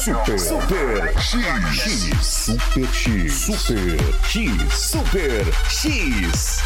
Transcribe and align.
Super. 0.00 0.38
Super 0.38 1.12
X. 1.20 1.44
X. 1.74 2.24
Super 2.24 2.88
X. 2.94 3.34
Super 3.34 3.98
X. 4.24 4.72
Super 4.72 5.44
X. 5.68 6.62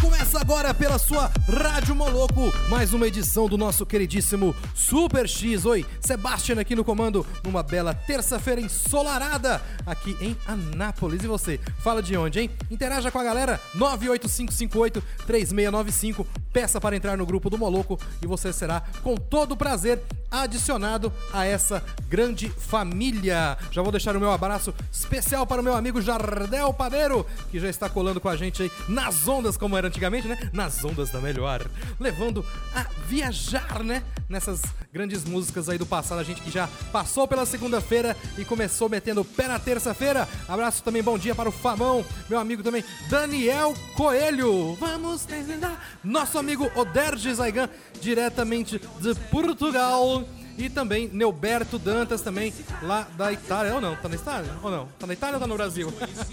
Começa 0.00 0.40
agora 0.40 0.72
pela 0.72 0.98
sua 0.98 1.30
Rádio 1.46 1.94
Moloco, 1.94 2.50
mais 2.70 2.94
uma 2.94 3.06
edição 3.06 3.46
do 3.46 3.58
nosso 3.58 3.84
queridíssimo 3.84 4.56
Super 4.74 5.28
X. 5.28 5.66
Oi, 5.66 5.84
Sebastian 6.00 6.58
aqui 6.58 6.74
no 6.74 6.82
comando, 6.82 7.26
numa 7.44 7.62
bela 7.62 7.92
terça-feira 7.92 8.58
ensolarada 8.60 9.60
aqui 9.84 10.16
em 10.18 10.34
Anápolis. 10.46 11.22
E 11.22 11.26
você, 11.26 11.60
fala 11.80 12.02
de 12.02 12.16
onde, 12.16 12.40
hein? 12.40 12.48
Interaja 12.70 13.10
com 13.10 13.18
a 13.18 13.24
galera, 13.24 13.60
98558-3695. 13.76 16.24
Peça 16.52 16.80
para 16.80 16.96
entrar 16.96 17.16
no 17.16 17.24
grupo 17.24 17.48
do 17.48 17.56
Moloco 17.56 17.98
e 18.20 18.26
você 18.26 18.52
será, 18.52 18.82
com 19.02 19.16
todo 19.16 19.56
prazer, 19.56 20.00
adicionado 20.30 21.12
a 21.32 21.44
essa 21.44 21.82
grande 22.08 22.48
família. 22.48 23.56
Já 23.70 23.82
vou 23.82 23.92
deixar 23.92 24.16
o 24.16 24.20
meu 24.20 24.32
abraço 24.32 24.74
especial 24.92 25.46
para 25.46 25.60
o 25.60 25.64
meu 25.64 25.74
amigo 25.74 26.00
Jardel 26.02 26.72
Padeiro, 26.72 27.26
que 27.50 27.60
já 27.60 27.68
está 27.68 27.88
colando 27.88 28.20
com 28.20 28.28
a 28.28 28.36
gente 28.36 28.62
aí 28.62 28.70
nas 28.88 29.28
ondas, 29.28 29.56
como 29.56 29.76
era 29.76 29.88
antigamente, 29.88 30.26
né? 30.26 30.50
Nas 30.52 30.84
ondas 30.84 31.10
da 31.10 31.20
melhor. 31.20 31.64
Levando 31.98 32.44
a 32.74 32.86
viajar, 33.06 33.82
né? 33.84 34.02
Nessas 34.28 34.62
grandes 34.92 35.24
músicas 35.24 35.68
aí 35.68 35.78
do 35.78 35.86
passado, 35.86 36.18
a 36.18 36.24
gente 36.24 36.42
que 36.42 36.50
já 36.50 36.68
passou 36.92 37.26
pela 37.26 37.46
segunda-feira 37.46 38.16
e 38.36 38.44
começou 38.44 38.88
metendo 38.88 39.20
o 39.20 39.24
pé 39.24 39.46
na 39.46 39.58
terça-feira. 39.58 40.28
Abraço 40.48 40.82
também, 40.82 41.02
bom 41.02 41.16
dia 41.16 41.34
para 41.34 41.48
o 41.48 41.52
Famão, 41.52 42.04
meu 42.28 42.38
amigo 42.38 42.62
também, 42.62 42.84
Daniel 43.08 43.74
Coelho. 43.96 44.74
Vamos 44.74 45.24
deslindar 45.24 45.80
nosso 46.02 46.38
amigo 46.38 46.70
Oderge 46.74 47.32
Zaigan, 47.32 47.68
diretamente 48.00 48.80
de 49.00 49.14
Portugal. 49.30 50.24
E 50.58 50.68
também 50.68 51.08
Neuberto 51.10 51.78
Dantas, 51.78 52.20
também 52.20 52.52
lá 52.82 53.08
da 53.16 53.32
Itália. 53.32 53.74
Ou 53.74 53.80
não? 53.80 53.96
Tá 53.96 54.10
na 54.10 54.14
Itália? 54.14 54.50
Ou 54.62 54.70
não? 54.70 54.88
Tá 54.98 55.06
na 55.06 55.14
Itália 55.14 55.36
ou 55.36 55.40
tá 55.40 55.46
no 55.46 55.54
Brasil? 55.54 55.90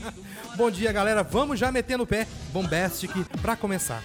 Bom 0.58 0.70
dia, 0.70 0.92
galera. 0.92 1.24
Vamos 1.24 1.58
já 1.58 1.72
meter 1.72 1.98
no 1.98 2.06
pé 2.06 2.28
Bombastic 2.52 3.12
pra 3.42 3.56
começar. 3.56 4.04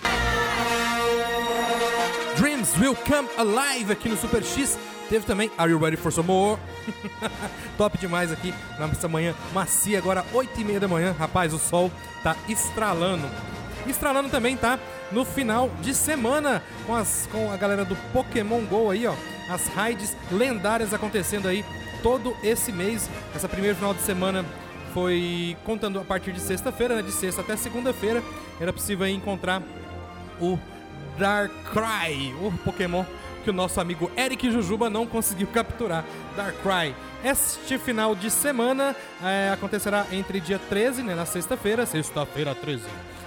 Dreams 2.37 2.75
Will 2.79 2.97
Come 2.97 3.29
Alive 3.37 3.93
aqui 3.93 4.09
no 4.09 4.17
Super 4.17 4.43
X. 4.43 4.79
Teve 5.09 5.27
também 5.27 5.51
Are 5.59 5.71
You 5.71 5.79
Ready 5.79 5.97
for 5.97 6.11
Some 6.11 6.27
More? 6.29 6.59
Top 7.77 7.99
demais 7.99 8.33
aqui 8.33 8.55
nessa 8.79 9.09
manhã 9.09 9.35
macia, 9.53 9.99
agora 9.99 10.25
8 10.33 10.61
e 10.61 10.65
meia 10.65 10.81
da 10.81 10.89
manhã. 10.89 11.15
Rapaz, 11.19 11.53
o 11.53 11.59
sol 11.59 11.91
tá 12.23 12.35
estralando. 12.49 13.29
Estralando 13.87 14.31
também, 14.31 14.57
tá? 14.57 14.79
No 15.11 15.25
final 15.25 15.71
de 15.83 15.93
semana 15.93 16.63
com, 16.87 16.95
as, 16.95 17.29
com 17.31 17.53
a 17.53 17.57
galera 17.57 17.85
do 17.85 17.97
Pokémon 18.13 18.65
GO 18.65 18.91
aí, 18.91 19.07
ó. 19.07 19.15
As 19.51 19.67
raids 19.69 20.17
lendárias 20.31 20.95
acontecendo 20.95 21.49
aí 21.49 21.65
todo 22.03 22.35
esse 22.43 22.73
mês. 22.73 23.11
Essa 23.35 23.49
primeira 23.49 23.77
final 23.77 23.93
de 23.93 24.01
semana 24.01 24.45
foi 24.95 25.57
contando 25.65 26.01
a 26.01 26.05
partir 26.05 26.33
de 26.33 26.41
sexta-feira, 26.41 26.97
né? 26.97 27.03
De 27.03 27.13
sexta 27.13 27.43
até 27.43 27.57
segunda-feira. 27.57 28.23
Era 28.59 28.73
possível 28.73 29.07
encontrar 29.07 29.63
o 30.41 30.59
Darkrai, 31.19 32.35
o 32.41 32.53
Pokémon 32.65 33.05
que 33.43 33.51
o 33.51 33.53
nosso 33.53 33.81
amigo 33.81 34.11
Eric 34.17 34.51
Jujuba 34.51 34.89
não 34.89 35.07
conseguiu 35.07 35.47
capturar. 35.49 36.05
Darkrai. 36.37 36.95
Este 37.25 37.79
final 37.79 38.15
de 38.15 38.31
semana 38.31 38.97
é, 39.23 39.51
acontecerá 39.53 40.07
entre 40.11 40.41
dia 40.41 40.59
13, 40.59 41.03
né, 41.03 41.15
na 41.15 41.25
sexta-feira, 41.25 41.87
sexta-feira 41.87 42.53
13, 42.53 42.83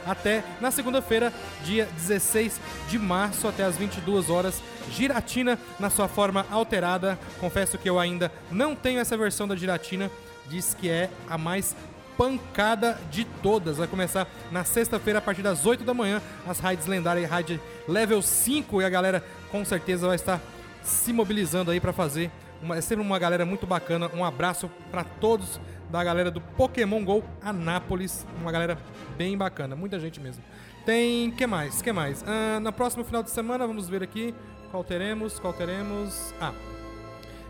até 0.06 0.44
na 0.60 0.70
segunda-feira, 0.70 1.32
dia 1.64 1.88
16 1.96 2.60
de 2.90 3.00
março, 3.00 3.48
até 3.48 3.64
as 3.64 3.78
22 3.78 4.30
horas. 4.30 4.62
Giratina 4.92 5.58
na 5.80 5.90
sua 5.90 6.08
forma 6.08 6.46
alterada. 6.52 7.18
Confesso 7.40 7.78
que 7.78 7.90
eu 7.90 7.98
ainda 8.00 8.32
não 8.52 8.76
tenho 8.76 9.00
essa 9.00 9.18
versão 9.18 9.48
da 9.48 9.56
Giratina. 9.56 10.12
Diz 10.48 10.76
que 10.76 10.90
é 10.90 11.10
a 11.30 11.38
mais 11.38 11.76
pancada 12.18 12.98
de 13.12 13.26
todas. 13.26 13.78
Vai 13.78 13.88
começar 13.88 14.28
na 14.52 14.64
sexta-feira 14.64 15.20
a 15.20 15.22
partir 15.22 15.42
das 15.42 15.66
8 15.66 15.84
da 15.84 15.94
manhã, 15.94 16.22
as 16.48 16.60
raids 16.60 16.86
lendárias, 16.86 17.30
raid 17.30 17.60
level 17.88 18.22
5 18.22 18.82
e 18.82 18.86
a 18.86 18.90
galera 18.90 19.24
com 19.52 19.64
certeza 19.64 20.08
vai 20.08 20.16
estar 20.16 20.42
se 20.84 21.12
mobilizando 21.14 21.72
aí 21.72 21.80
para 21.80 21.94
fazer. 21.94 22.32
Uma, 22.62 22.78
é 22.78 22.82
sempre 22.82 23.06
uma 23.06 23.20
galera 23.20 23.46
muito 23.46 23.68
bacana. 23.68 24.10
Um 24.14 24.24
abraço 24.24 24.70
para 24.92 25.04
todos 25.04 25.60
da 25.90 26.04
galera 26.04 26.32
do 26.32 26.42
Pokémon 26.42 27.04
Go 27.04 27.24
Anápolis, 27.42 28.26
uma 28.42 28.52
galera 28.52 28.78
bem 29.18 29.38
bacana, 29.38 29.76
muita 29.76 30.00
gente 30.00 30.20
mesmo. 30.20 30.44
Tem 30.86 31.32
que 31.32 31.48
mais? 31.48 31.82
Que 31.82 31.92
mais? 31.92 32.24
Ah, 32.28 32.60
na 32.60 32.72
próximo 32.72 33.04
final 33.04 33.24
de 33.24 33.32
semana 33.32 33.66
vamos 33.66 33.88
ver 33.88 34.04
aqui 34.04 34.34
qual 34.72 34.84
teremos, 34.84 35.40
qual 35.40 35.54
teremos. 35.54 36.34
Ah, 36.40 36.54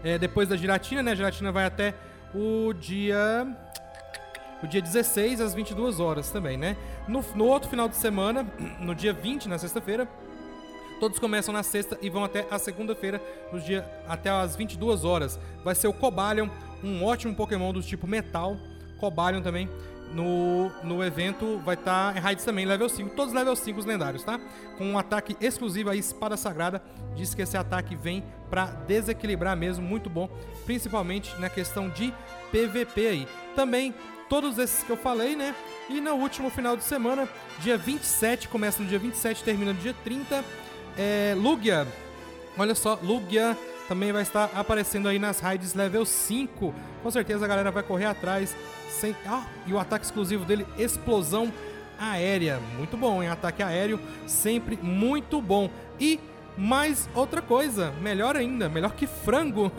é, 0.04 0.18
depois 0.18 0.48
da 0.48 0.56
giratina, 0.56 1.02
né? 1.02 1.12
A 1.12 1.16
giratina 1.16 1.52
vai 1.52 1.66
até 1.66 1.94
o 2.34 2.74
dia 2.74 3.48
o 4.64 4.68
dia 4.68 4.82
16 4.82 5.42
às 5.42 5.54
22 5.54 6.00
horas 6.00 6.30
também, 6.30 6.58
né? 6.58 6.78
No, 7.08 7.24
no 7.36 7.46
outro 7.46 7.70
final 7.70 7.88
de 7.88 7.96
semana, 7.96 8.46
no 8.80 8.96
dia 8.96 9.14
20, 9.14 9.48
na 9.50 9.58
sexta-feira, 9.58 10.08
todos 11.00 11.20
começam 11.20 11.54
na 11.54 11.64
sexta 11.64 11.98
e 12.02 12.10
vão 12.10 12.24
até 12.24 12.48
a 12.50 12.58
segunda-feira, 12.58 13.22
no 13.52 13.60
dia 13.60 13.86
até 14.08 14.30
às 14.30 14.56
22 14.56 15.04
horas. 15.04 15.40
Vai 15.64 15.76
ser 15.76 15.88
o 15.88 15.94
Cobalion, 15.94 16.48
um 16.84 17.04
ótimo 17.04 17.36
Pokémon 17.36 17.72
do 17.74 17.82
tipo 17.82 18.08
Metal. 18.08 18.58
Cobalion 19.00 19.42
também. 19.42 19.70
No, 20.14 20.70
no 20.84 21.04
evento 21.04 21.60
vai 21.66 21.74
estar 21.76 22.14
tá, 22.14 22.20
raids 22.20 22.46
também, 22.46 22.64
level 22.66 22.88
5, 22.88 23.16
todos 23.16 23.34
level 23.34 23.56
5 23.56 23.80
os 23.80 23.86
lendários, 23.86 24.24
tá? 24.24 24.40
Com 24.78 24.86
um 24.86 24.98
ataque 24.98 25.36
exclusivo 25.42 25.90
aí, 25.90 26.00
Espada 26.00 26.38
Sagrada. 26.38 26.82
Diz 27.16 27.34
que 27.34 27.42
esse 27.42 27.58
ataque 27.58 27.96
vem 27.96 28.24
para 28.50 28.66
desequilibrar 28.66 29.58
mesmo, 29.58 29.86
muito 29.86 30.10
bom, 30.10 30.30
principalmente 30.66 31.38
na 31.40 31.50
questão 31.50 31.90
de 31.90 32.14
PVP 32.52 33.08
aí. 33.08 33.28
Também 33.56 33.94
todos 34.30 34.58
esses 34.58 34.84
que 34.84 34.90
eu 34.90 34.98
falei, 34.98 35.36
né? 35.36 35.56
E 35.90 36.02
no 36.02 36.14
último 36.16 36.50
final 36.50 36.76
de 36.76 36.84
semana, 36.84 37.28
dia 37.60 37.78
27, 37.78 38.48
começa 38.48 38.82
no 38.82 38.88
dia 38.88 39.00
27, 39.00 39.44
termina 39.44 39.74
no 39.74 39.80
dia 39.80 39.96
30. 40.04 40.44
É, 40.98 41.36
Lugia, 41.38 41.88
olha 42.58 42.74
só, 42.74 43.00
Lugia 43.04 43.58
também 43.88 44.12
vai 44.12 44.24
estar 44.24 44.50
aparecendo 44.56 45.08
aí 45.08 45.20
nas 45.20 45.40
raids 45.40 45.74
level 45.74 46.06
5. 46.06 46.74
Com 47.04 47.12
certeza 47.12 47.46
a 47.46 47.48
galera 47.48 47.72
vai 47.72 47.84
correr 47.84 48.06
atrás. 48.06 48.56
Sem... 48.90 49.16
Ah, 49.26 49.46
e 49.68 49.74
o 49.74 49.80
ataque 49.80 50.06
exclusivo 50.06 50.46
dele, 50.46 50.66
explosão 50.78 51.52
aérea. 52.00 52.60
Muito 52.78 52.98
bom, 52.98 53.22
hein? 53.22 53.30
Ataque 53.30 53.62
aéreo, 53.62 54.00
sempre 54.26 54.78
muito 54.82 55.42
bom. 55.42 55.70
E 56.00 56.20
mais 56.58 57.10
outra 57.14 57.42
coisa, 57.42 57.94
melhor 58.02 58.36
ainda, 58.36 58.70
melhor 58.70 58.94
que 58.94 59.06
frango. 59.08 59.72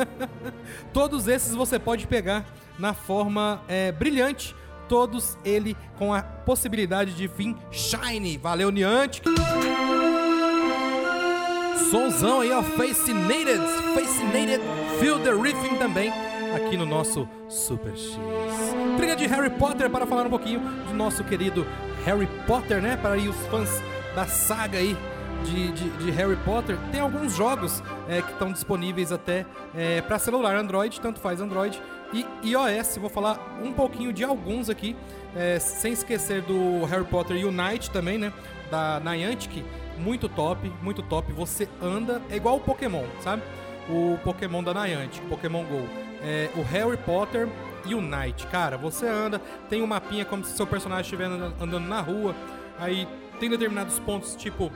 Todos 0.93 1.29
esses 1.29 1.55
você 1.55 1.79
pode 1.79 2.07
pegar 2.07 2.45
na 2.79 2.95
forma 2.95 3.63
é, 3.69 3.93
brilhante. 3.93 4.55
Todos 4.89 5.37
ele 5.45 5.77
com 5.99 6.15
a 6.15 6.23
possibilidade 6.23 7.15
de 7.15 7.27
vir 7.27 7.57
shiny. 7.71 8.37
Valeu, 8.37 8.71
Niantic. 8.71 9.25
Sonzão 11.91 12.41
aí, 12.41 12.53
ó. 12.53 12.63
Fascinated. 12.63 13.61
Fascinated. 13.95 14.61
Feel 15.01 15.19
the 15.21 15.33
Riffing 15.33 15.77
também. 15.77 16.13
Aqui 16.55 16.77
no 16.77 16.87
nosso 16.87 17.29
Super 17.49 17.97
X. 17.97 18.17
Trilha 18.97 19.17
de 19.17 19.27
Harry 19.27 19.51
Potter 19.51 19.91
para 19.91 20.07
falar 20.07 20.27
um 20.27 20.31
pouquinho 20.31 20.61
do 20.61 20.95
nosso 20.95 21.25
querido 21.25 21.67
Harry 22.05 22.29
Potter, 22.47 22.81
né? 22.81 22.97
Para 22.97 23.15
aí 23.15 23.29
os 23.29 23.37
fãs 23.49 23.69
da 24.15 24.27
saga 24.27 24.79
aí 24.79 24.97
de, 25.45 25.73
de, 25.73 25.91
de 25.91 26.11
Harry 26.11 26.37
Potter, 26.45 26.77
tem 26.91 27.01
alguns 27.01 27.35
jogos 27.35 27.83
é, 28.09 28.23
que 28.23 28.33
estão 28.33 28.53
disponíveis 28.53 29.13
até 29.13 29.47
é, 29.75 30.01
para 30.01 30.19
celular 30.19 30.57
Android, 30.57 31.01
tanto 31.01 31.21
faz 31.21 31.41
Android 31.41 31.81
e 32.13 32.27
iOS. 32.45 32.97
Vou 32.99 33.11
falar 33.11 33.39
um 33.63 33.73
pouquinho 33.73 34.13
de 34.13 34.25
alguns 34.25 34.71
aqui, 34.71 34.97
é, 35.35 35.59
sem 35.59 35.93
esquecer 35.93 36.43
do 36.43 36.85
Harry 36.87 37.05
Potter 37.05 37.37
Unite 37.47 37.91
também, 37.91 38.19
né? 38.19 38.33
Da 38.71 39.01
Niantic, 39.01 39.65
muito 39.99 40.29
top, 40.29 40.73
muito 40.83 41.03
top. 41.03 41.33
Você 41.33 41.69
anda, 41.83 42.23
é 42.31 42.37
igual 42.37 42.57
o 42.57 42.61
Pokémon, 42.61 43.05
sabe? 43.21 43.43
O 43.89 44.19
Pokémon 44.25 44.63
da 44.63 44.75
Niantic, 44.75 45.23
Pokémon 45.29 45.65
GO. 45.65 45.89
É, 46.23 46.51
o 46.57 46.63
Harry 46.63 46.97
Potter 46.97 47.49
Unite, 47.85 48.47
cara, 48.49 48.77
você 48.77 49.07
anda, 49.07 49.41
tem 49.69 49.83
um 49.83 49.87
mapinha 49.87 50.25
como 50.25 50.45
se 50.45 50.57
seu 50.57 50.67
personagem 50.67 51.05
estivesse 51.05 51.33
andando 51.61 51.87
na 51.87 52.01
rua, 52.01 52.35
aí 52.79 53.07
tem 53.39 53.49
determinados 53.49 53.99
pontos, 54.01 54.35
tipo 54.35 54.73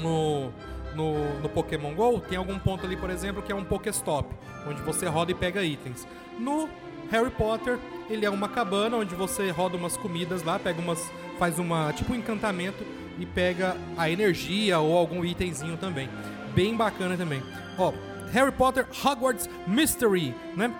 no, 0.00 0.50
no, 0.94 1.40
no 1.40 1.48
Pokémon 1.48 1.94
GO, 1.94 2.20
tem 2.20 2.38
algum 2.38 2.58
ponto 2.58 2.86
ali, 2.86 2.96
por 2.96 3.10
exemplo, 3.10 3.42
que 3.42 3.52
é 3.52 3.54
um 3.54 3.64
Pokéstop, 3.64 4.28
onde 4.68 4.80
você 4.82 5.06
roda 5.06 5.32
e 5.32 5.34
pega 5.34 5.62
itens. 5.62 6.06
No 6.38 6.68
Harry 7.10 7.30
Potter, 7.30 7.78
ele 8.08 8.24
é 8.24 8.30
uma 8.30 8.48
cabana 8.48 8.96
onde 8.96 9.14
você 9.14 9.50
roda 9.50 9.76
umas 9.76 9.96
comidas 9.96 10.42
lá, 10.42 10.58
pega 10.58 10.80
umas. 10.80 11.10
faz 11.38 11.58
uma. 11.58 11.92
tipo 11.92 12.12
um 12.12 12.16
encantamento 12.16 12.84
e 13.18 13.26
pega 13.26 13.76
a 13.96 14.08
energia 14.08 14.78
ou 14.78 14.96
algum 14.96 15.24
itemzinho 15.24 15.76
também. 15.76 16.08
Bem 16.54 16.76
bacana 16.76 17.16
também. 17.16 17.42
Ó, 17.78 17.92
Harry 18.32 18.52
Potter 18.52 18.86
Hogwarts 19.04 19.48
Mystery, 19.66 20.34
né? 20.56 20.72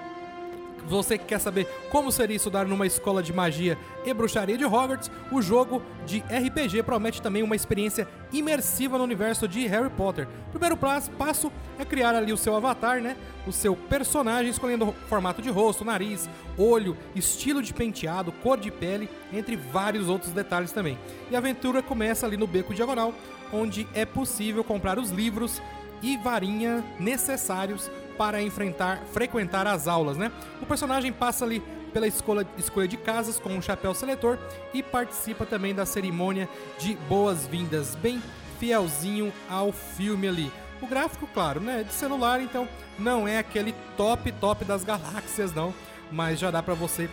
Você 0.86 1.16
que 1.16 1.24
quer 1.24 1.40
saber 1.40 1.66
como 1.90 2.10
seria 2.10 2.36
estudar 2.36 2.66
numa 2.66 2.86
escola 2.86 3.22
de 3.22 3.32
magia 3.32 3.78
e 4.04 4.12
bruxaria 4.12 4.58
de 4.58 4.64
Hogwarts, 4.64 5.10
o 5.30 5.40
jogo 5.40 5.82
de 6.04 6.18
RPG 6.20 6.82
promete 6.82 7.22
também 7.22 7.42
uma 7.42 7.56
experiência 7.56 8.08
imersiva 8.32 8.98
no 8.98 9.04
universo 9.04 9.46
de 9.46 9.66
Harry 9.66 9.90
Potter. 9.90 10.26
O 10.48 10.50
primeiro 10.50 10.76
passo 10.76 11.52
é 11.78 11.84
criar 11.84 12.14
ali 12.14 12.32
o 12.32 12.36
seu 12.36 12.56
avatar, 12.56 13.00
né? 13.00 13.16
O 13.46 13.52
seu 13.52 13.74
personagem, 13.74 14.50
escolhendo 14.50 14.94
formato 15.08 15.40
de 15.40 15.50
rosto, 15.50 15.84
nariz, 15.84 16.28
olho, 16.58 16.96
estilo 17.14 17.62
de 17.62 17.72
penteado, 17.72 18.32
cor 18.32 18.58
de 18.58 18.70
pele, 18.70 19.08
entre 19.32 19.56
vários 19.56 20.08
outros 20.08 20.32
detalhes 20.32 20.72
também. 20.72 20.98
E 21.30 21.34
a 21.34 21.38
aventura 21.38 21.82
começa 21.82 22.26
ali 22.26 22.36
no 22.36 22.46
Beco 22.46 22.74
Diagonal, 22.74 23.14
onde 23.52 23.86
é 23.94 24.04
possível 24.04 24.64
comprar 24.64 24.98
os 24.98 25.10
livros 25.10 25.62
e 26.02 26.16
varinha 26.16 26.84
necessários 26.98 27.88
para 28.16 28.42
enfrentar, 28.42 29.02
frequentar 29.12 29.66
as 29.66 29.88
aulas, 29.88 30.16
né? 30.16 30.30
O 30.60 30.66
personagem 30.66 31.12
passa 31.12 31.44
ali 31.44 31.62
pela 31.92 32.06
escolha, 32.06 32.46
escolha 32.56 32.88
de 32.88 32.96
casas 32.96 33.38
com 33.38 33.50
um 33.50 33.62
chapéu 33.62 33.94
seletor 33.94 34.38
e 34.72 34.82
participa 34.82 35.44
também 35.44 35.74
da 35.74 35.84
cerimônia 35.84 36.48
de 36.78 36.94
boas-vindas, 37.08 37.94
bem 37.94 38.22
fielzinho 38.58 39.32
ao 39.48 39.72
filme 39.72 40.28
ali. 40.28 40.52
O 40.80 40.86
gráfico, 40.86 41.28
claro, 41.32 41.60
né, 41.60 41.80
é 41.80 41.84
de 41.84 41.92
celular, 41.92 42.40
então 42.40 42.68
não 42.98 43.28
é 43.28 43.38
aquele 43.38 43.74
top 43.96 44.32
top 44.32 44.64
das 44.64 44.82
galáxias 44.82 45.52
não, 45.52 45.72
mas 46.10 46.38
já 46.38 46.50
dá 46.50 46.62
para 46.62 46.74
você 46.74 47.08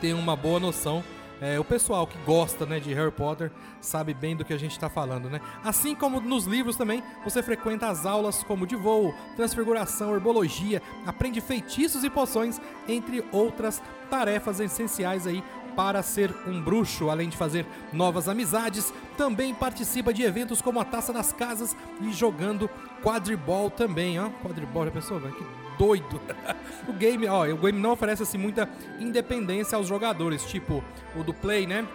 ter 0.00 0.14
uma 0.14 0.36
boa 0.36 0.60
noção 0.60 1.02
é, 1.40 1.58
o 1.58 1.64
pessoal 1.64 2.06
que 2.06 2.18
gosta 2.18 2.64
né, 2.64 2.80
de 2.80 2.92
Harry 2.94 3.10
Potter 3.10 3.50
sabe 3.80 4.14
bem 4.14 4.34
do 4.34 4.44
que 4.44 4.52
a 4.52 4.58
gente 4.58 4.72
está 4.72 4.88
falando, 4.88 5.28
né? 5.28 5.40
Assim 5.62 5.94
como 5.94 6.20
nos 6.20 6.46
livros 6.46 6.76
também, 6.76 7.02
você 7.24 7.42
frequenta 7.42 7.88
as 7.88 8.06
aulas 8.06 8.42
como 8.42 8.66
de 8.66 8.76
voo, 8.76 9.14
transfiguração, 9.36 10.14
herbologia, 10.14 10.82
aprende 11.06 11.40
feitiços 11.40 12.04
e 12.04 12.10
poções, 12.10 12.60
entre 12.88 13.24
outras 13.32 13.82
tarefas 14.10 14.60
essenciais 14.60 15.26
aí 15.26 15.42
para 15.76 16.02
ser 16.02 16.34
um 16.46 16.60
bruxo, 16.60 17.10
além 17.10 17.28
de 17.28 17.36
fazer 17.36 17.66
novas 17.92 18.28
amizades, 18.28 18.92
também 19.18 19.54
participa 19.54 20.12
de 20.12 20.22
eventos 20.22 20.62
como 20.62 20.80
a 20.80 20.84
Taça 20.84 21.12
das 21.12 21.32
Casas 21.34 21.76
e 22.00 22.10
jogando 22.12 22.68
quadribol 23.02 23.70
também, 23.70 24.18
ó. 24.18 24.30
Quadribol, 24.42 24.86
já 24.86 24.90
pensou? 24.90 25.20
Que 25.20 25.65
doido. 25.78 26.20
o 26.88 26.92
game, 26.92 27.26
ó, 27.26 27.46
o 27.46 27.56
game 27.56 27.78
não 27.78 27.92
oferece 27.92 28.22
assim 28.22 28.38
muita 28.38 28.68
independência 28.98 29.76
aos 29.76 29.86
jogadores, 29.86 30.44
tipo 30.44 30.82
o 31.14 31.22
do 31.22 31.32
Play, 31.32 31.66
né? 31.66 31.86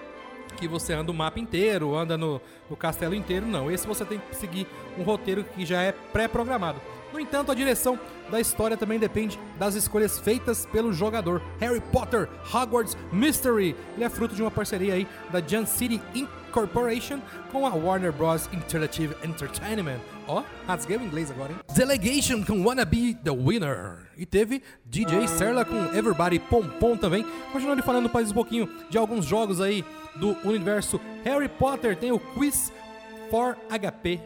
Que 0.58 0.68
você 0.68 0.94
anda 0.94 1.12
o 1.12 1.16
mapa 1.16 1.40
inteiro, 1.40 1.96
anda 1.96 2.18
no, 2.18 2.42
no 2.70 2.76
castelo 2.76 3.16
inteiro. 3.16 3.46
Não, 3.46 3.72
esse 3.72 3.88
você 3.88 4.06
tem 4.06 4.20
que 4.20 4.36
seguir 4.36 4.68
um 4.98 5.04
roteiro 5.04 5.44
que 5.44 5.66
já 5.66 5.82
é 5.82 5.92
pré-programado. 5.92 6.82
No 7.12 7.20
entanto, 7.20 7.52
a 7.52 7.56
direção 7.56 8.00
da 8.30 8.40
história 8.40 8.78
também 8.78 8.98
depende 8.98 9.38
das 9.60 9.76
escolhas 9.76 10.18
feitas 10.18 10.66
pelo 10.66 10.94
jogador. 10.94 11.42
Harry 11.60 11.82
Potter 11.92 12.30
Hogwarts 12.54 12.98
Mystery. 13.12 13.76
Ele 13.96 14.04
é 14.04 14.10
fruto 14.10 14.34
de 14.34 14.42
uma 14.42 14.50
parceria 14.50 14.94
aí 14.94 15.08
da 15.30 15.42
Jump 15.46 15.70
City 15.70 16.02
Incorporation 16.16 17.20
com 17.52 17.68
a 17.68 17.72
Warner 17.72 18.14
Bros. 18.14 18.50
Interactive 18.54 19.16
Entertainment. 19.24 20.00
Ó, 20.28 20.40
oh, 20.40 20.44
rasguei 20.66 20.98
o 20.98 21.04
inglês 21.04 21.30
agora, 21.30 21.52
hein? 21.52 21.58
Delegation 21.74 22.44
com 22.46 22.64
Wanna 22.66 22.86
Be 22.86 23.14
The 23.16 23.32
Winner. 23.32 24.10
E 24.18 24.26
teve 24.26 24.64
DJ 24.86 25.28
Serla 25.28 25.66
com 25.66 25.76
Everybody 25.96 26.40
Pom 26.40 26.64
Pom 26.80 26.96
também. 26.96 27.26
Continuando 27.52 27.84
falando 27.84 28.10
mais 28.14 28.32
um 28.32 28.34
pouquinho 28.34 28.70
de 28.90 28.98
alguns 28.98 29.26
jogos 29.26 29.60
aí 29.60 29.84
do 30.16 30.38
universo 30.48 31.02
Harry 31.26 31.50
Potter. 31.50 31.98
Tem 31.98 32.12
o 32.12 32.20
Quiz 32.20 32.72
for 33.30 33.58
HP 33.70 34.20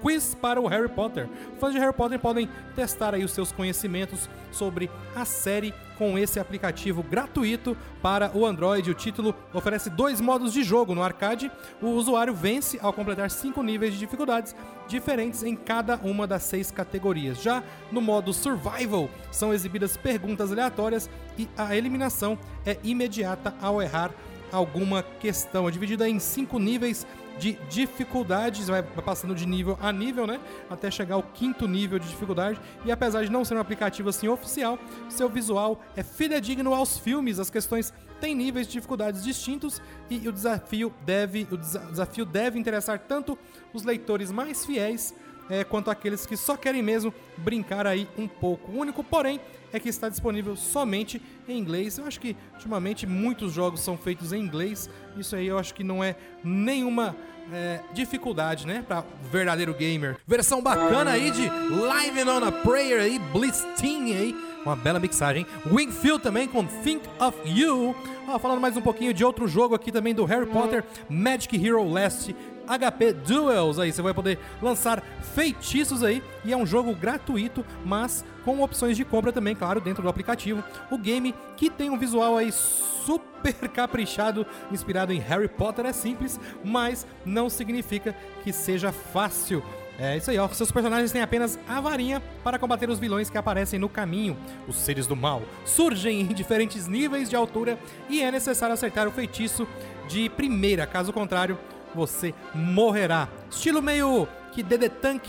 quiz 0.00 0.34
para 0.34 0.60
o 0.60 0.66
Harry 0.66 0.88
Potter. 0.88 1.28
Fãs 1.58 1.72
de 1.72 1.78
Harry 1.78 1.92
Potter 1.92 2.18
podem 2.18 2.48
testar 2.74 3.14
aí 3.14 3.24
os 3.24 3.32
seus 3.32 3.52
conhecimentos 3.52 4.28
sobre 4.50 4.90
a 5.14 5.24
série 5.24 5.74
com 5.98 6.18
esse 6.18 6.40
aplicativo 6.40 7.02
gratuito 7.02 7.76
para 8.00 8.34
o 8.34 8.46
Android. 8.46 8.90
O 8.90 8.94
título 8.94 9.34
oferece 9.52 9.90
dois 9.90 10.20
modos 10.20 10.52
de 10.52 10.62
jogo. 10.62 10.94
No 10.94 11.02
arcade, 11.02 11.52
o 11.80 11.88
usuário 11.88 12.34
vence 12.34 12.78
ao 12.80 12.92
completar 12.92 13.30
cinco 13.30 13.62
níveis 13.62 13.92
de 13.92 13.98
dificuldades 13.98 14.56
diferentes 14.88 15.42
em 15.42 15.54
cada 15.54 15.96
uma 15.96 16.26
das 16.26 16.42
seis 16.42 16.70
categorias. 16.70 17.42
Já 17.42 17.62
no 17.92 18.00
modo 18.00 18.32
Survival, 18.32 19.10
são 19.30 19.52
exibidas 19.52 19.96
perguntas 19.96 20.50
aleatórias 20.50 21.10
e 21.38 21.46
a 21.56 21.76
eliminação 21.76 22.38
é 22.64 22.78
imediata 22.82 23.54
ao 23.60 23.82
errar 23.82 24.10
alguma 24.50 25.02
questão. 25.02 25.68
É 25.68 25.70
dividida 25.70 26.08
em 26.08 26.18
cinco 26.18 26.58
níveis 26.58 27.06
de 27.40 27.54
dificuldades, 27.70 28.68
vai 28.68 28.82
passando 28.82 29.34
de 29.34 29.46
nível 29.46 29.78
a 29.80 29.90
nível, 29.90 30.26
né? 30.26 30.38
Até 30.68 30.90
chegar 30.90 31.14
ao 31.14 31.22
quinto 31.22 31.66
nível 31.66 31.98
de 31.98 32.06
dificuldade. 32.06 32.60
E 32.84 32.92
apesar 32.92 33.24
de 33.24 33.32
não 33.32 33.44
ser 33.44 33.54
um 33.54 33.60
aplicativo 33.60 34.10
assim 34.10 34.28
oficial, 34.28 34.78
seu 35.08 35.28
visual 35.28 35.82
é 35.96 36.02
fidedigno 36.02 36.74
aos 36.74 36.98
filmes. 36.98 37.38
As 37.38 37.48
questões 37.48 37.94
têm 38.20 38.34
níveis 38.34 38.66
de 38.66 38.74
dificuldades 38.74 39.24
distintos 39.24 39.80
e 40.10 40.28
o 40.28 40.32
desafio 40.32 40.92
deve, 41.06 41.48
o 41.50 41.56
desafio 41.56 42.26
deve 42.26 42.58
interessar 42.58 42.98
tanto 42.98 43.38
os 43.72 43.84
leitores 43.84 44.30
mais 44.30 44.66
fiéis 44.66 45.14
é, 45.48 45.64
quanto 45.64 45.90
aqueles 45.90 46.26
que 46.26 46.36
só 46.36 46.56
querem 46.56 46.82
mesmo 46.82 47.12
brincar 47.38 47.86
aí 47.86 48.06
um 48.18 48.28
pouco. 48.28 48.70
O 48.70 48.78
único, 48.78 49.02
porém, 49.02 49.40
é 49.72 49.80
que 49.80 49.88
está 49.88 50.08
disponível 50.08 50.56
somente 50.56 51.20
em 51.48 51.58
inglês. 51.58 51.98
Eu 51.98 52.06
acho 52.06 52.20
que 52.20 52.36
ultimamente 52.54 53.06
muitos 53.06 53.52
jogos 53.52 53.80
são 53.80 53.96
feitos 53.96 54.32
em 54.32 54.40
inglês. 54.40 54.88
Isso 55.16 55.34
aí 55.36 55.46
eu 55.46 55.58
acho 55.58 55.74
que 55.74 55.84
não 55.84 56.02
é 56.02 56.16
nenhuma 56.42 57.16
é, 57.52 57.80
dificuldade, 57.92 58.66
né? 58.66 58.84
Pra 58.86 59.04
verdadeiro 59.30 59.74
gamer. 59.74 60.16
Versão 60.26 60.62
bacana 60.62 61.12
aí 61.12 61.30
de 61.30 61.48
Live 61.48 62.22
on 62.28 62.44
a 62.44 62.52
Prayer 62.52 63.00
aí, 63.00 63.18
Blitzting 63.18 64.14
aí. 64.14 64.34
Uma 64.64 64.76
bela 64.76 65.00
mixagem. 65.00 65.46
Wingfield 65.70 66.22
também 66.22 66.46
com 66.46 66.64
Think 66.64 67.08
of 67.18 67.36
You. 67.46 67.94
Ah, 68.28 68.38
falando 68.38 68.60
mais 68.60 68.76
um 68.76 68.82
pouquinho 68.82 69.14
de 69.14 69.24
outro 69.24 69.48
jogo 69.48 69.74
aqui 69.74 69.90
também 69.90 70.14
do 70.14 70.24
Harry 70.24 70.46
Potter, 70.46 70.84
Magic 71.08 71.56
Hero 71.56 71.88
Last 71.88 72.34
HP 72.78 73.12
Duels 73.12 73.78
aí. 73.78 73.92
Você 73.92 74.02
vai 74.02 74.14
poder 74.14 74.38
lançar 74.60 75.02
feitiços 75.34 76.02
aí 76.02 76.22
e 76.44 76.52
é 76.52 76.56
um 76.56 76.66
jogo 76.66 76.94
gratuito, 76.94 77.64
mas 77.84 78.24
com 78.44 78.62
opções 78.62 78.96
de 78.96 79.04
compra 79.04 79.32
também, 79.32 79.54
claro, 79.54 79.80
dentro 79.80 80.02
do 80.02 80.08
aplicativo. 80.08 80.62
O 80.90 80.98
game 80.98 81.34
que 81.56 81.70
tem 81.70 81.90
um 81.90 81.98
visual 81.98 82.36
aí 82.36 82.52
super 82.52 83.68
caprichado, 83.68 84.46
inspirado 84.70 85.12
em 85.12 85.18
Harry 85.18 85.48
Potter 85.48 85.86
é 85.86 85.92
simples, 85.92 86.38
mas 86.64 87.06
não 87.24 87.48
significa 87.48 88.14
que 88.42 88.52
seja 88.52 88.92
fácil. 88.92 89.62
É 89.98 90.16
isso 90.16 90.30
aí, 90.30 90.38
ó. 90.38 90.48
Seus 90.48 90.72
personagens 90.72 91.12
têm 91.12 91.20
apenas 91.20 91.58
a 91.68 91.78
varinha 91.78 92.22
para 92.42 92.58
combater 92.58 92.88
os 92.88 92.98
vilões 92.98 93.28
que 93.28 93.36
aparecem 93.36 93.78
no 93.78 93.86
caminho. 93.86 94.34
Os 94.66 94.76
seres 94.76 95.06
do 95.06 95.14
mal 95.14 95.42
surgem 95.66 96.22
em 96.22 96.28
diferentes 96.28 96.86
níveis 96.86 97.28
de 97.28 97.36
altura 97.36 97.78
e 98.08 98.22
é 98.22 98.30
necessário 98.30 98.72
acertar 98.72 99.06
o 99.06 99.10
feitiço 99.10 99.68
de 100.08 100.30
primeira, 100.30 100.86
caso 100.86 101.12
contrário, 101.12 101.58
você 101.94 102.34
morrerá. 102.54 103.28
Estilo 103.50 103.82
meio 103.82 104.26
que 104.52 104.62
DD 104.62 104.88
Tank, 104.88 105.22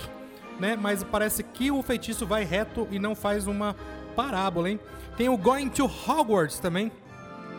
né? 0.60 0.78
Mas 0.80 1.04
parece 1.04 1.44
que 1.44 1.72
o 1.72 1.82
feitiço 1.82 2.26
vai 2.26 2.44
reto 2.44 2.88
e 2.92 3.00
não 3.00 3.16
faz 3.16 3.48
uma 3.48 3.76
parábola, 4.16 4.70
hein? 4.70 4.80
Tem 5.18 5.30
o 5.30 5.38
Going 5.38 5.70
to 5.70 5.86
Hogwarts 5.86 6.60
também, 6.60 6.92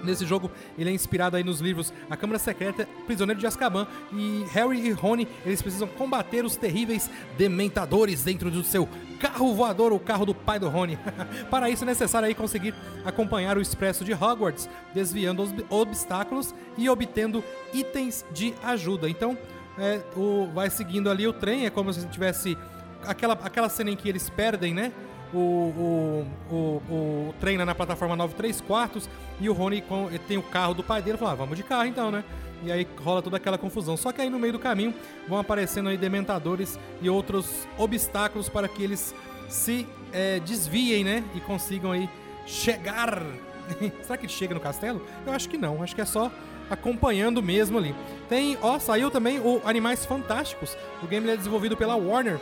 Nesse 0.03 0.27
jogo, 0.27 0.51
ele 0.79 0.91
é 0.91 0.93
inspirado 0.93 1.37
aí 1.37 1.45
nos 1.45 1.61
livros 1.61 1.93
A 2.11 2.17
Câmara 2.17 2.39
Secreta, 2.39 2.89
Prisioneiro 3.07 3.41
de 3.41 3.47
Azkaban 3.47 3.87
e 4.13 4.45
Harry 4.53 4.87
e 4.87 4.91
Rony, 4.91 5.29
eles 5.45 5.63
precisam 5.63 5.89
combater 5.89 6.45
os 6.45 6.57
terríveis 6.57 7.11
dementadores 7.37 8.23
dentro 8.25 8.51
do 8.51 8.63
seu 8.63 8.89
carro 9.21 9.55
voador, 9.55 9.93
o 9.93 10.01
carro 10.01 10.27
do 10.27 10.35
pai 10.35 10.59
do 10.59 10.69
Rony. 10.69 10.99
Para 11.51 11.71
isso 11.71 11.85
é 11.85 11.87
necessário 11.87 12.27
aí 12.27 12.35
conseguir 12.35 12.75
acompanhar 13.05 13.57
o 13.57 13.61
expresso 13.61 14.05
de 14.05 14.13
Hogwarts, 14.13 14.69
desviando 14.95 15.43
os 15.43 15.55
obstáculos 15.71 16.55
e 16.77 16.89
obtendo 16.89 17.45
itens 17.73 18.25
de 18.33 18.55
ajuda. 18.63 19.09
Então, 19.09 19.39
é, 19.79 20.01
o, 20.17 20.49
vai 20.53 20.69
seguindo 20.71 21.11
ali 21.11 21.27
o 21.27 21.33
trem, 21.33 21.67
é 21.67 21.71
como 21.71 21.93
se 21.93 22.07
tivesse 22.09 22.59
aquela, 23.07 23.35
aquela 23.35 23.69
cena 23.69 23.91
em 23.91 23.97
que 23.97 24.09
eles 24.09 24.29
perdem, 24.29 24.75
né? 24.75 24.93
O, 25.33 25.39
o, 25.39 26.27
o, 26.51 26.57
o 26.57 27.35
trem 27.41 27.57
lá 27.57 27.65
na 27.65 27.75
plataforma 27.75 28.15
9 28.15 28.35
3 28.35 28.61
quartos 28.61 29.09
e 29.41 29.49
o 29.49 29.53
Rony 29.53 29.83
tem 30.29 30.37
o 30.37 30.43
carro 30.43 30.75
do 30.75 30.83
pai 30.83 31.01
dele 31.01 31.17
fala, 31.17 31.33
ah, 31.33 31.37
vamos 31.37 31.57
de 31.57 31.63
carro 31.63 31.87
então, 31.87 32.11
né? 32.11 32.23
E 32.65 32.71
aí 32.71 32.87
rola 33.03 33.21
toda 33.21 33.37
aquela 33.37 33.59
confusão. 33.59 33.97
Só 33.97 34.13
que 34.13 34.21
aí 34.21 34.31
no 34.31 34.39
meio 34.39 34.53
do 34.53 34.59
caminho 34.59 34.95
vão 35.29 35.39
aparecendo 35.39 35.89
aí 35.89 35.97
dementadores 35.97 36.79
e 37.01 37.11
outros 37.11 37.67
obstáculos 37.77 38.49
para 38.49 38.69
que 38.69 38.83
eles 38.83 39.15
se 39.49 39.87
é, 40.13 40.39
desviem, 40.41 41.05
né? 41.05 41.25
E 41.35 41.41
consigam 41.41 41.93
aí 41.93 42.09
chegar. 42.47 43.23
Será 44.03 44.17
que 44.17 44.27
ele 44.27 44.33
chega 44.33 44.55
no 44.55 44.61
castelo? 44.61 45.05
Eu 45.27 45.33
acho 45.33 45.49
que 45.49 45.59
não. 45.59 45.83
Acho 45.83 45.95
que 45.95 46.01
é 46.01 46.05
só 46.05 46.31
acompanhando 46.71 47.43
mesmo 47.43 47.79
ali. 47.79 47.95
Tem, 48.29 48.57
ó, 48.63 48.79
saiu 48.79 49.11
também 49.11 49.41
o 49.41 49.61
Animais 49.65 50.07
Fantásticos. 50.07 50.77
O 51.03 51.07
game 51.07 51.29
é 51.29 51.37
desenvolvido 51.37 51.77
pela 51.77 51.97
Warner 51.97 52.39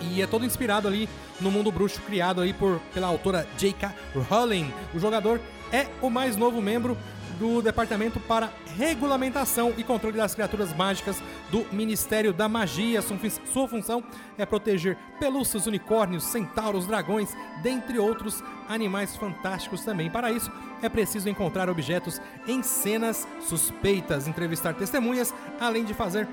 e 0.00 0.22
é 0.22 0.26
todo 0.26 0.44
inspirado 0.44 0.88
ali 0.88 1.08
no 1.40 1.50
mundo 1.50 1.70
bruxo 1.70 2.00
criado 2.02 2.40
aí 2.40 2.52
por 2.52 2.80
pela 2.92 3.06
autora 3.06 3.46
J.K. 3.56 3.94
Rowling. 4.28 4.72
O 4.94 4.98
jogador 4.98 5.40
é 5.72 5.86
o 6.00 6.10
mais 6.10 6.36
novo 6.36 6.60
membro 6.60 6.96
do 7.38 7.62
Departamento 7.62 8.20
para 8.20 8.52
Regulamentação 8.76 9.72
e 9.78 9.82
Controle 9.82 10.18
das 10.18 10.34
Criaturas 10.34 10.76
Mágicas 10.76 11.22
do 11.50 11.64
Ministério 11.72 12.34
da 12.34 12.48
Magia. 12.48 13.00
Sua 13.00 13.66
função 13.66 14.04
é 14.36 14.44
proteger 14.44 14.98
pelúcios, 15.18 15.66
unicórnios, 15.66 16.24
centauros, 16.24 16.86
dragões, 16.86 17.34
dentre 17.62 17.98
outros 17.98 18.44
animais 18.68 19.16
fantásticos 19.16 19.82
também. 19.82 20.10
Para 20.10 20.30
isso, 20.30 20.52
é 20.82 20.88
preciso 20.88 21.30
encontrar 21.30 21.70
objetos 21.70 22.20
em 22.46 22.62
cenas 22.62 23.26
suspeitas, 23.40 24.28
entrevistar 24.28 24.74
testemunhas, 24.74 25.34
além 25.58 25.84
de 25.84 25.94
fazer 25.94 26.28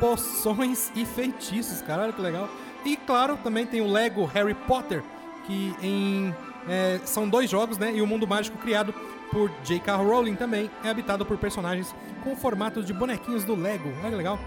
poções 0.00 0.90
e 0.94 1.04
feitiços. 1.04 1.82
Caralho, 1.82 2.14
que 2.14 2.20
legal. 2.22 2.48
E 2.86 2.96
claro, 2.96 3.36
também 3.42 3.66
tem 3.66 3.80
o 3.80 3.90
Lego 3.90 4.24
Harry 4.26 4.54
Potter, 4.54 5.02
que 5.44 5.74
em 5.82 6.32
é, 6.68 7.00
são 7.04 7.28
dois 7.28 7.50
jogos, 7.50 7.78
né? 7.78 7.92
E 7.92 8.00
o 8.00 8.06
mundo 8.06 8.28
mágico 8.28 8.56
criado 8.58 8.94
por 9.32 9.50
J.K. 9.64 9.96
Rowling 9.96 10.36
também 10.36 10.70
é 10.84 10.88
habitado 10.88 11.26
por 11.26 11.36
personagens 11.36 11.92
com 12.22 12.36
formatos 12.36 12.86
de 12.86 12.92
bonequinhos 12.92 13.42
do 13.42 13.56
Lego. 13.56 13.92
Olha 14.00 14.10
que 14.10 14.16
legal. 14.16 14.38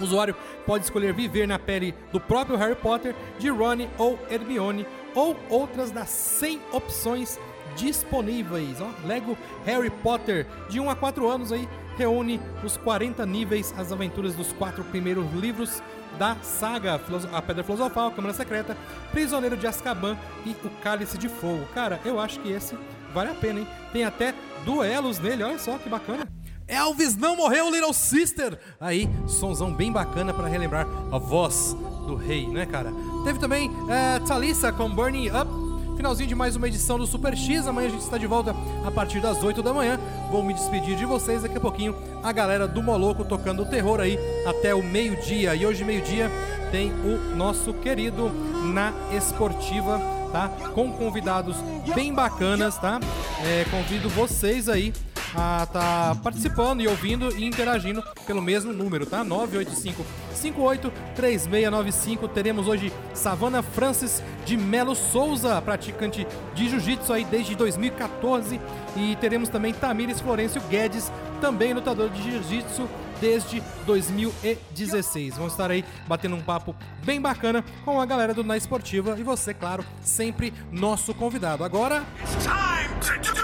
O 0.00 0.02
usuário 0.02 0.34
pode 0.66 0.84
escolher 0.84 1.12
viver 1.12 1.46
na 1.46 1.56
pele 1.56 1.94
do 2.12 2.20
próprio 2.20 2.56
Harry 2.56 2.74
Potter, 2.74 3.14
de 3.38 3.48
Ron 3.48 3.88
ou 3.96 4.18
Hermione, 4.28 4.84
ou 5.14 5.36
outras 5.48 5.92
das 5.92 6.08
100 6.08 6.60
opções 6.72 7.38
disponíveis. 7.76 8.80
Ó, 8.80 8.90
Lego 9.06 9.36
Harry 9.64 9.90
Potter, 9.90 10.46
de 10.68 10.80
1 10.80 10.90
a 10.90 10.96
4 10.96 11.28
anos 11.28 11.52
aí, 11.52 11.68
reúne 11.96 12.40
os 12.64 12.76
40 12.76 13.24
níveis, 13.26 13.74
as 13.76 13.92
aventuras 13.92 14.34
dos 14.34 14.52
quatro 14.52 14.84
primeiros 14.84 15.30
livros 15.32 15.82
da 16.18 16.36
saga 16.42 17.00
A 17.32 17.42
Pedra 17.42 17.62
Filosofal, 17.62 18.08
a 18.08 18.12
Câmara 18.12 18.34
Secreta, 18.34 18.76
Prisioneiro 19.10 19.56
de 19.56 19.66
Azkaban 19.66 20.16
e 20.44 20.50
O 20.64 20.70
Cálice 20.82 21.18
de 21.18 21.28
Fogo. 21.28 21.66
Cara, 21.74 22.00
eu 22.04 22.18
acho 22.18 22.40
que 22.40 22.50
esse 22.50 22.76
vale 23.12 23.30
a 23.30 23.34
pena, 23.34 23.60
hein? 23.60 23.68
Tem 23.92 24.04
até 24.04 24.34
duelos 24.64 25.18
nele, 25.18 25.42
olha 25.42 25.58
só 25.58 25.78
que 25.78 25.88
bacana. 25.88 26.26
Elvis 26.66 27.16
não 27.16 27.34
morreu, 27.34 27.70
Little 27.70 27.94
Sister! 27.94 28.58
Aí, 28.78 29.08
sonzão 29.26 29.72
bem 29.72 29.90
bacana 29.90 30.34
para 30.34 30.48
relembrar 30.48 30.86
a 31.10 31.18
voz 31.18 31.74
do 32.06 32.14
rei, 32.14 32.46
né, 32.46 32.66
cara? 32.66 32.92
Teve 33.24 33.38
também 33.38 33.70
é, 33.88 34.18
Thalissa 34.20 34.70
com 34.70 34.90
Burning 34.90 35.28
Up. 35.28 35.67
Finalzinho 35.98 36.28
de 36.28 36.34
mais 36.36 36.54
uma 36.54 36.68
edição 36.68 36.96
do 36.96 37.08
Super 37.08 37.36
X. 37.36 37.66
Amanhã 37.66 37.88
a 37.88 37.90
gente 37.90 38.02
está 38.02 38.16
de 38.16 38.26
volta 38.28 38.54
a 38.86 38.90
partir 38.92 39.18
das 39.18 39.42
8 39.42 39.60
da 39.64 39.74
manhã. 39.74 39.98
Vou 40.30 40.44
me 40.44 40.54
despedir 40.54 40.96
de 40.96 41.04
vocês 41.04 41.42
daqui 41.42 41.58
a 41.58 41.60
pouquinho. 41.60 41.92
A 42.22 42.30
galera 42.30 42.68
do 42.68 42.80
Moloco 42.80 43.24
tocando 43.24 43.66
terror 43.66 43.98
aí 43.98 44.16
até 44.46 44.72
o 44.72 44.80
meio-dia. 44.80 45.56
E 45.56 45.66
hoje, 45.66 45.82
meio-dia, 45.84 46.30
tem 46.70 46.92
o 46.92 47.34
nosso 47.34 47.74
querido 47.74 48.30
Na 48.72 48.92
Esportiva 49.10 50.00
tá? 50.30 50.48
Com 50.74 50.92
convidados 50.92 51.56
bem 51.94 52.12
bacanas, 52.12 52.78
tá? 52.78 53.00
É, 53.44 53.64
convido 53.70 54.08
vocês 54.08 54.68
aí 54.68 54.92
a 55.34 55.66
tá 55.66 56.16
participando 56.22 56.80
e 56.80 56.88
ouvindo 56.88 57.36
e 57.36 57.44
interagindo 57.44 58.02
pelo 58.26 58.40
mesmo 58.40 58.72
número, 58.72 59.04
tá? 59.06 59.22
985 59.24 60.04
583695. 60.34 62.28
Teremos 62.28 62.68
hoje 62.68 62.92
Savana 63.12 63.62
Francis 63.62 64.22
de 64.44 64.56
Melo 64.56 64.94
Souza, 64.94 65.60
praticante 65.60 66.26
de 66.54 66.68
jiu-jitsu 66.68 67.12
aí 67.12 67.24
desde 67.24 67.54
2014 67.56 68.60
e 68.96 69.16
teremos 69.16 69.48
também 69.48 69.72
Tamires 69.72 70.20
Florencio 70.20 70.62
Guedes, 70.70 71.10
também 71.40 71.72
lutador 71.74 72.08
de 72.10 72.22
jiu-jitsu 72.22 72.88
desde 73.20 73.60
2016. 73.84 75.36
Vamos 75.36 75.52
estar 75.52 75.70
aí 75.70 75.84
batendo 76.06 76.36
um 76.36 76.40
papo 76.40 76.74
bem 77.04 77.20
bacana 77.20 77.64
com 77.84 78.00
a 78.00 78.06
galera 78.06 78.32
do 78.32 78.44
Na 78.44 78.56
Esportiva 78.56 79.16
e 79.18 79.22
você, 79.22 79.52
claro, 79.52 79.84
sempre 80.00 80.54
nosso 80.70 81.12
convidado. 81.14 81.64
Agora. 81.64 82.04
É 82.24 82.48
hora 82.48 83.37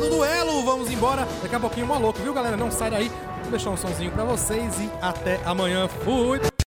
do 0.00 0.10
duelo! 0.10 0.62
Vamos 0.64 0.90
embora. 0.90 1.26
Daqui 1.42 1.54
a 1.54 1.60
pouquinho, 1.60 1.86
maluco, 1.86 2.18
viu, 2.20 2.32
galera? 2.32 2.56
Não 2.56 2.70
sai 2.70 2.90
daí. 2.90 3.12
Vou 3.42 3.50
deixar 3.50 3.70
um 3.70 3.76
sonzinho 3.76 4.10
pra 4.10 4.24
vocês 4.24 4.80
e 4.80 4.90
até 5.00 5.40
amanhã. 5.44 5.88
Fui! 5.88 6.49